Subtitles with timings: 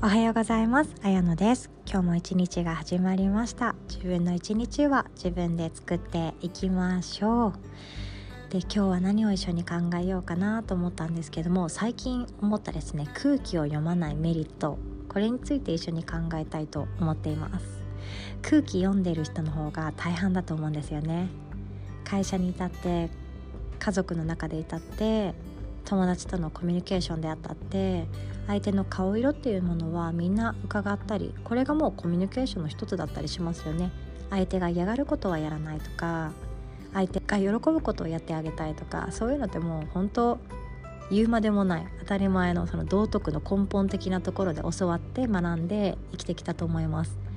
[0.00, 0.94] おはようございます。
[1.02, 1.72] あやのです。
[1.84, 3.74] 今日も一日が始まりました。
[3.88, 7.52] 自分の一日は自分で作っていきましょう。
[8.52, 14.78] で今日は何を一緒に考えようかなと思ったんですけども最近思ったですね空気を読まないメリット。
[15.08, 17.66] これについて一緒に考えたいと思っています。
[18.42, 21.26] 空気読んでる人の方が大半だと思うんですよね。
[22.04, 23.10] 会社にいたって
[23.80, 25.34] 家族の中でいたって
[25.88, 28.06] 友達とのコミュニケーションであったって
[28.46, 33.90] 相手の顔色っていうものはみんな伺ったりこれがもうコミュニケーションの一つだったりしますよね。
[34.28, 36.32] 相手が嫌がることはやらないとか
[36.92, 40.38] 相手が喜ぶことをやってあげたいとかそういうのってもう本当
[41.10, 47.27] 言うまでもない当たり前のその道徳の根本的なところで教わって学んで生きてきたと思います。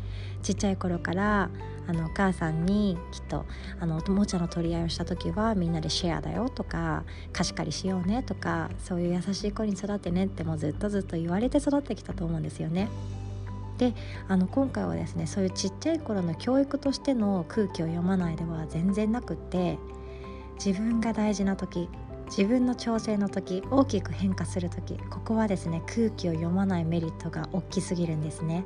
[0.43, 1.49] ちっちゃい頃から
[1.87, 3.45] あのお母さんにきっと
[3.79, 7.03] あのおもちゃの取り合いをした時はみんなでシェアだよとか
[7.33, 12.87] 貸し借りしようねとかそういう優しい子に育ってねってもうずっとずっと言われて育ってきたと思うんですよね。
[13.77, 13.95] で
[14.27, 19.79] あの今回はですねそういうちっちゃい頃の教育としての空気を読まないでは全然なくって
[20.63, 21.89] 自分が大事な時
[22.27, 28.63] 自分の調整の時大きく変化する時ここはですね空気を読まないメリットが大きすぎるんですね。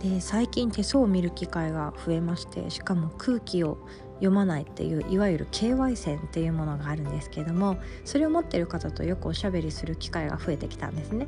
[0.00, 3.78] で最近手相を見る機会が増えましてしかも空気を
[4.16, 11.26] 読まないっていういわゆる KY 線っていうものがあるんですけどもそれを持ってる方とよくおしゃべりする機会が増えてきたんですね。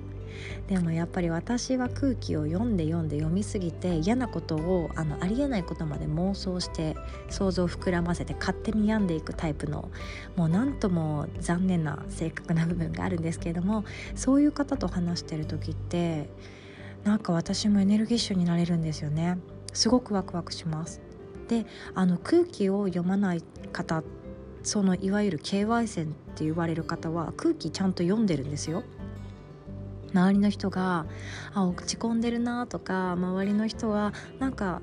[0.68, 6.94] でもやっぱり私は空気を読んで読んで読みすぎて嫌なことをあのありえないことまで妄想して
[7.30, 9.90] 想像を膨らませて勝手に病んでいくタイプの
[10.36, 16.28] もう何とも残念な性格な部分があるんですけれどもそういう方と話してる時って
[17.04, 19.38] なんか私もエネルギッシュになれるんですよね。
[19.72, 21.00] すごくワクワクします。
[21.48, 24.02] であの空気を読まない方
[24.62, 28.82] そのいわゆる KY 線って言われる方は空気ちゃんと読んでるんですよ。
[30.12, 31.06] 周りの人が
[31.54, 34.80] あ落ち込んでるなとか周りの人はなんか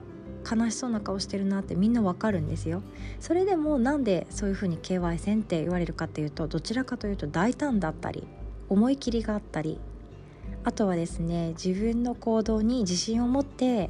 [0.49, 2.83] 悲しそうな顔してるなってみんなわかるんですよ。
[3.19, 8.27] それでもなんでそういうふうに KY 線って言われるかっていうとどちらかというと大胆だったり
[8.69, 9.79] 思い切りがあったり
[10.65, 13.89] あとはですね自分の行動に自信を持って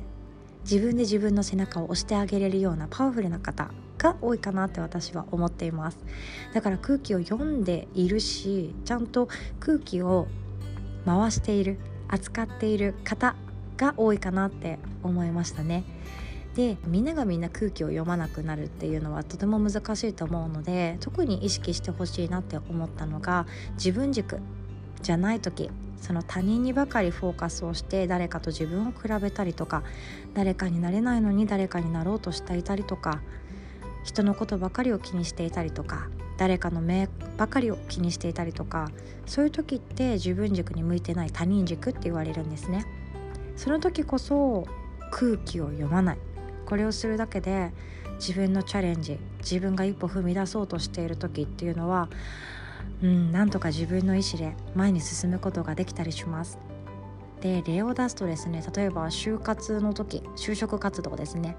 [0.63, 5.97] 自分で自分の背中を押してあげれるようなパワフルな方が多いかなって私は思っています。
[6.53, 9.27] だから空気を読んでいるしちゃんと
[9.59, 10.27] 空気を
[11.05, 13.35] 回している扱っている方
[13.77, 15.83] が多いかなって思いましたね。
[16.55, 24.39] でみんながみんな空気を読まなくなるっていうのはとても難しいと思うので特に意識してほしいなって思ったのが自分軸
[25.01, 25.69] じゃない時。
[26.03, 29.83] その他人にばかりフォーカスをして誰かと自分を比べたりとか
[30.33, 33.21] 誰かになれないのに誰かになろうとしていたりとか
[34.03, 38.89] 人のことばかりを気にしていたりとか誰かの目ばかりを気にしていたりとか
[39.25, 42.85] そういう時って自分軸に向いてない他人軸って言われるんですね。
[43.55, 44.67] その時こそ
[45.09, 46.17] 空気を読まない。
[46.65, 47.71] これをするだけで
[48.15, 52.09] 自分のチャレンジ自分が一歩踏み出そうとしている時っていうのは
[53.01, 56.57] うん、なんとか自分の意思で前に進むことができたりします。
[57.43, 61.57] で例を出すとですね例えば就活の時就職活動ですね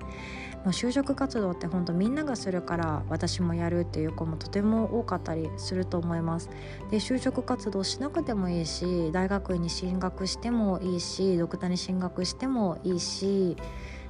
[0.65, 6.49] もう就職活動って本当みんながするから私もやるっていう子もとても多かったりすると思います
[6.91, 13.55] で就職活動しなくてもいいし大学院に進学してもいいしドクターに進学してもいいし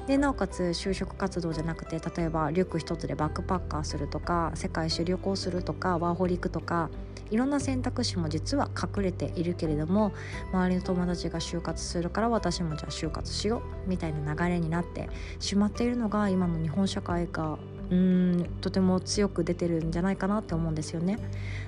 [0.06, 6.90] でなおかつ就職活動じゃなくて例えばリュック一つでバックパッカーするとか世界一周旅行するとかワーホリ行くとか
[7.30, 10.12] いろんな選択肢も実は隠れているけれども
[10.52, 15.08] 周りの友達が就活するから私もじゃあ就活しようみたいな流れになって
[15.40, 17.58] しまっているのが今の日本社会が
[17.90, 21.18] うんとても強く出てるんじゃないかなって思うんですよね。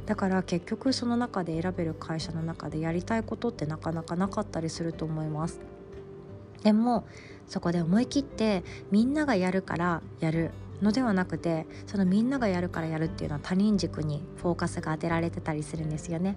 [0.06, 5.60] だから結局その中で選べる会社の中でやりたいことってなかなかなかったりすると思います。
[6.66, 7.06] でも
[7.46, 10.50] そこで思い切ってみんながやるからやる
[10.82, 16.36] のではなくてそのみんながやるからやるっていうのは他人軸にフォーカスが当てられてたりするんですよね。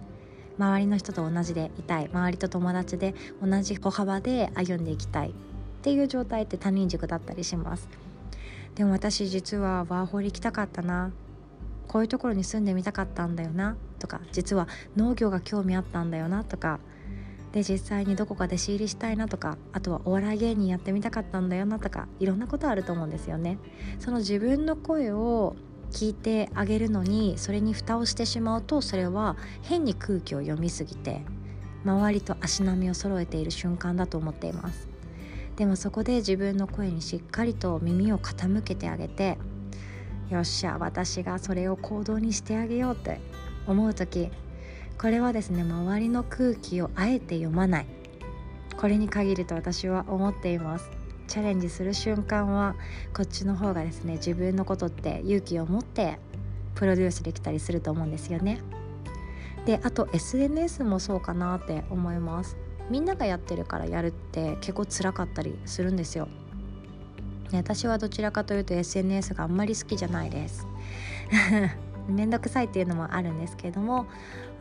[0.60, 2.10] 周りの人と同じでいたい。
[2.14, 5.30] 周りと友達で同じ歩幅で歩んでいきたい。
[5.31, 5.34] っ
[5.81, 7.90] ていう状態って他人軸だったりします。
[8.75, 11.12] でも私実はワーホリ行きたかったな。
[11.88, 13.78] こういうところに住んでみたかったんだよな。
[13.98, 16.44] とか実は農業が興味あったんだよな。
[16.44, 16.80] とか
[17.51, 23.57] で実際にどこかで仕入りしたいなとかあとはお笑い芸人やってみたかったんだよなとかいろんなことあると思うんですよね。
[24.00, 25.56] その自分の声を
[25.92, 31.24] 聞いてあげるのにそれに蓋をしてしまうとそれは変に空気を読みすぎて
[31.84, 34.88] 周りと足並みを揃えている瞬間だと思っています
[35.56, 39.38] でもそこで自分の声にしっかりと耳を傾けてあげて
[40.30, 43.19] よっしゃ私がそれを行動にしてあげようって
[43.66, 44.30] 思う時
[45.00, 47.86] これはですね周りの空気をあえて読まない。
[48.75, 50.92] これに限ると私は思っています。
[51.28, 52.75] チャレンジする瞬間は
[53.13, 56.19] こっちの方がですね自分のことって勇気を持って
[56.75, 58.60] プロデュースできたりすると思うんですよね。
[59.66, 62.57] であと SNS もそうかなって思います。
[62.90, 66.28] みんながやってるからやるって結構辛かったりするんですよ。
[67.54, 70.68] 私はどちらかというと SNS があんまり好きじゃないです。
[72.10, 74.08] めんどくさいっていうのもあるんですけれども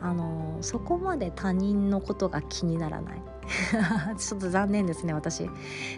[0.01, 3.21] あのそこまで他人のことが気にならない。
[4.17, 5.49] ちょっと残念ですね私。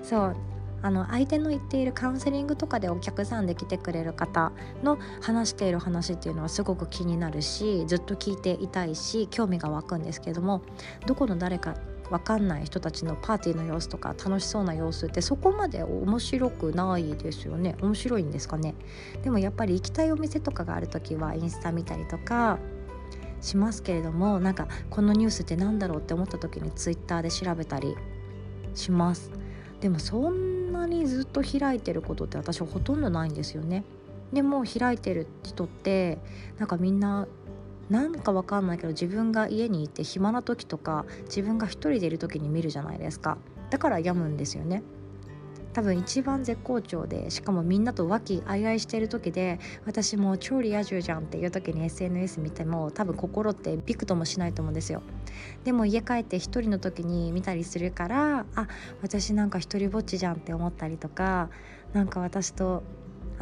[0.04, 0.36] そう。
[0.84, 4.52] あの相手の言っているカウンセリングとかでお客さんで来てくれる方
[4.84, 10.62] の話している話っていうのはすごく気になるしずっと聞いていたいし興味が湧くんですけども
[11.06, 11.76] どこの誰か
[12.12, 17.78] 分かんない人たちのパーティーの様子とか楽しそうな様子ってそこまで面白くないですよね。
[17.82, 18.76] 面白いんですかね。
[19.24, 22.60] でもやっぱり行きたいお店とかがある時はインスタ見たりとか
[23.40, 27.96] しますけれどもなんかこのニュースって何だろうって思った時にツイッターで調べたり
[28.76, 29.32] します。
[29.80, 33.86] でもそんなにずっと開いてることって私はほとんどないんですよね。
[34.34, 36.20] でも開いてる人って
[36.58, 37.28] なんかみんな
[37.92, 43.38] なんかわかんないけど自分が家にいて暇な時とか自分が一人でいる時に見るじゃないですか。
[43.70, 44.82] だから病むんですよね。
[45.74, 55.02] 多分一番絶好調でしかもみんなと和気あいあいしてる時で私もう超リア充じゃんっていう時に SNS 見ても多分心ってびくともしないと思うんですよ。
[55.66, 58.68] でも家帰って一人の時に見たりするからあ
[59.02, 61.50] 私なんか一人ぼっちじゃんって思ったりとか
[61.92, 62.84] なんか私と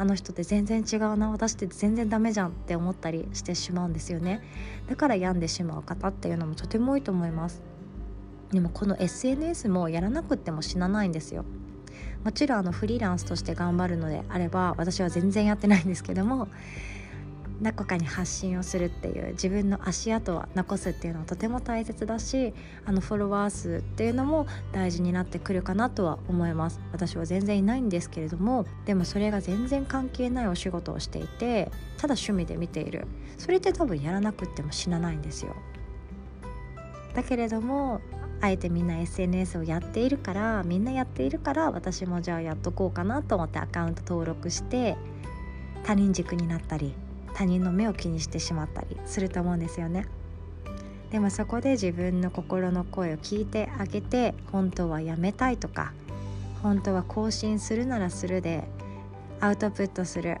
[0.00, 4.42] あの人って全然違うな私って全然ダメじゃんって思ったりしてしまうんですよね。
[4.88, 7.60] だから病んでしまう方っていうのもとても多いと思います。
[8.50, 11.44] でもこの SNS もやらなくても死なないんですよ。
[12.24, 16.48] もちろんあのフリーランスとして頑張るのであれば私は全然やってないんですけども。
[17.60, 22.54] どこかに発信をするっていう自分の足跡は残すっていうのはとても大切だし
[22.86, 26.80] あのフォロワー数っていうのも大事になってくるかなとは思います。
[26.92, 33.06] 私は全然いないんですけれどもでもそれが全然関係ないお仕事をしていてただ趣味で見ている。
[33.36, 35.54] それって多分やらなくっても死なないんですよ。
[37.14, 38.00] だけれども
[38.40, 44.96] あえてみんな SNS をやっているからみんなやっているから私もじゃあやっとこうかなと思ってアカウント登録して
[45.84, 46.94] 他人軸になったり
[47.40, 50.06] 他人の目を気にしてしまったりすると思うんですよね。
[51.10, 55.94] でもそこで自分の心の声を聞いてあげて本当はやめたいとか
[56.62, 58.68] 本当は更新するならするで
[59.40, 60.36] アウトプットする。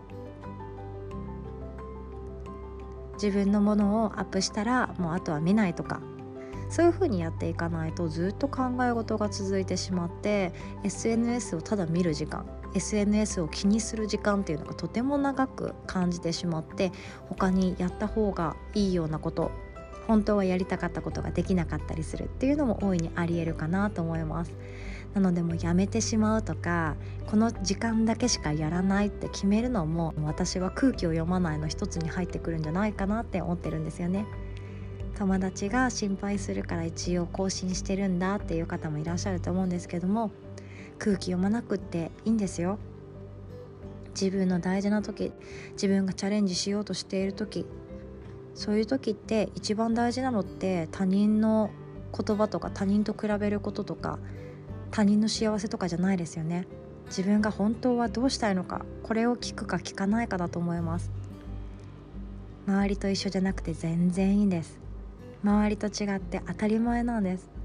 [3.14, 6.02] 自分のものをアップしたらもうあとは見ないとか。
[6.68, 10.52] そういうふうにやっていかないとずっと考え事が続いてしまって
[10.84, 12.44] SNS をただ見る時間。
[12.74, 16.92] SNS を気にする時間っていうのがとても長く感じてしまって
[17.28, 19.50] 他にやった方がいいようなこと
[20.06, 24.52] 本当はやりたかったことができなかったりするっていうのも大いにありえるかなと思います。
[25.14, 26.94] なのでもうやめてしまうとか
[27.26, 34.26] この時間だけしかやらないって決めるのも私は空気を読まないの一つに入ってくるんじゃないかなって思ってるんですよね。
[35.18, 40.30] 友達が心配するから一応更新してるんだっていう方もいらっしゃると思うんですけども
[41.00, 42.78] 空気読まなくっていいんですよ。
[44.10, 45.32] 自分の大事な時
[45.72, 47.66] 自分がチャレンジしようとしている時。
[48.54, 51.70] そういう時って一番大事なのって他人の
[52.14, 54.18] 言葉とか他人と比べることとか
[54.90, 56.66] 他人の幸せとかじゃないですよね。
[57.06, 61.10] 自分が本当はどうしたいのかこれを聞くか聞かないかだと思います。
[62.66, 64.78] 周りと一緒じゃなくて全然いいんです。
[65.42, 67.59] 周りと違って当たり前なんです。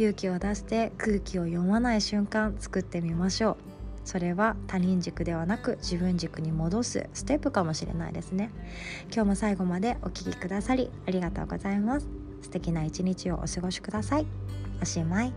[0.00, 3.56] 勇気を出して空気を読まない瞬間作ってみましょう。
[4.02, 8.50] それは他人軸ではなく自分軸に戻すステップかもしれないですね。
[9.12, 12.08] 今日も最後までお聴きくださりありがとうございます。
[12.40, 14.26] 素敵な一日をお過ごしください。
[14.80, 15.32] おしまい。